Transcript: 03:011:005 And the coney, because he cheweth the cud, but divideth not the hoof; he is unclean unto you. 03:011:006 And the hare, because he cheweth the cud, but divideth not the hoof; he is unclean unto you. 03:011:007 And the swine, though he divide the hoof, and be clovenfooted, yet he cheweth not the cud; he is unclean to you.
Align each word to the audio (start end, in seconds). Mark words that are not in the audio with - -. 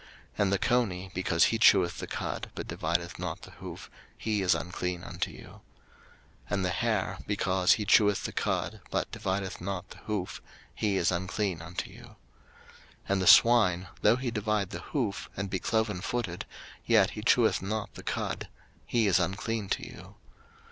03:011:005 0.01 0.09
And 0.39 0.51
the 0.51 0.57
coney, 0.57 1.11
because 1.13 1.43
he 1.43 1.59
cheweth 1.59 1.99
the 1.99 2.07
cud, 2.07 2.49
but 2.55 2.67
divideth 2.67 3.19
not 3.19 3.43
the 3.43 3.51
hoof; 3.51 3.91
he 4.17 4.41
is 4.41 4.55
unclean 4.55 5.03
unto 5.03 5.29
you. 5.29 5.45
03:011:006 5.45 5.59
And 6.49 6.65
the 6.65 6.69
hare, 6.69 7.17
because 7.27 7.73
he 7.73 7.85
cheweth 7.85 8.23
the 8.23 8.31
cud, 8.31 8.81
but 8.89 9.11
divideth 9.11 9.61
not 9.61 9.91
the 9.91 9.99
hoof; 9.99 10.41
he 10.73 10.97
is 10.97 11.11
unclean 11.11 11.61
unto 11.61 11.91
you. 11.91 12.01
03:011:007 12.03 12.15
And 13.09 13.21
the 13.21 13.27
swine, 13.27 13.87
though 14.01 14.15
he 14.15 14.31
divide 14.31 14.71
the 14.71 14.79
hoof, 14.79 15.29
and 15.37 15.51
be 15.51 15.59
clovenfooted, 15.59 16.45
yet 16.83 17.11
he 17.11 17.21
cheweth 17.21 17.61
not 17.61 17.93
the 17.93 18.01
cud; 18.01 18.47
he 18.87 19.05
is 19.05 19.19
unclean 19.19 19.69
to 19.69 19.85
you. 19.85 20.15